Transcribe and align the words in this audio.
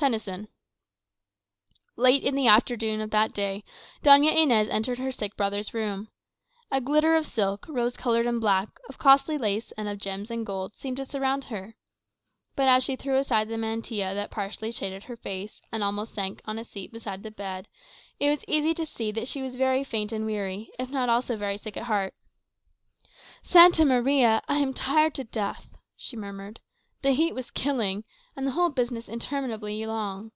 Tennyson 0.00 0.48
Late 1.94 2.24
in 2.24 2.34
the 2.34 2.48
afternoon 2.48 3.02
of 3.02 3.10
that 3.10 3.34
day, 3.34 3.64
Doña 4.02 4.34
Inez 4.34 4.66
entered 4.70 4.98
her 4.98 5.12
sick 5.12 5.36
brother's 5.36 5.74
room. 5.74 6.08
A 6.70 6.80
glitter 6.80 7.16
of 7.16 7.26
silk, 7.26 7.66
rose 7.68 7.98
coloured 7.98 8.24
and 8.26 8.40
black, 8.40 8.80
of 8.88 8.96
costly 8.96 9.36
lace 9.36 9.72
and 9.72 9.90
of 9.90 9.98
gems 9.98 10.30
and 10.30 10.46
gold, 10.46 10.74
seemed 10.74 10.96
to 10.96 11.04
surround 11.04 11.44
her. 11.44 11.74
But 12.56 12.66
as 12.66 12.82
she 12.82 12.96
threw 12.96 13.16
aside 13.18 13.50
the 13.50 13.58
mantilla 13.58 14.14
that 14.14 14.30
partially 14.30 14.72
shaded 14.72 15.04
her 15.04 15.18
face, 15.18 15.60
and 15.70 15.84
almost 15.84 16.14
sank 16.14 16.40
on 16.46 16.58
a 16.58 16.64
seat 16.64 16.92
beside 16.92 17.22
the 17.22 17.30
bed, 17.30 17.68
it 18.18 18.30
was 18.30 18.42
easy 18.48 18.72
to 18.76 18.86
see 18.86 19.12
that 19.12 19.28
she 19.28 19.42
was 19.42 19.56
very 19.56 19.84
faint 19.84 20.12
and 20.12 20.24
weary, 20.24 20.70
if 20.78 20.88
not 20.88 21.10
also 21.10 21.36
very 21.36 21.58
sick 21.58 21.76
at 21.76 21.82
heart. 21.82 22.14
"Santa 23.42 23.84
Maria! 23.84 24.40
I 24.48 24.60
am 24.60 24.72
tired 24.72 25.14
to 25.16 25.24
death," 25.24 25.76
she 25.94 26.16
murmured. 26.16 26.60
"The 27.02 27.10
heat 27.12 27.34
was 27.34 27.50
killing; 27.50 28.04
and 28.36 28.46
the 28.46 28.50
whole 28.50 28.68
business 28.68 29.08
interminably 29.08 29.84
long." 29.86 30.32